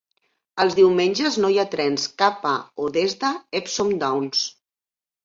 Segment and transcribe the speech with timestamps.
[0.63, 2.53] Els diumenges no hi ha trens cap a
[2.87, 4.41] o des de Epsom Downs.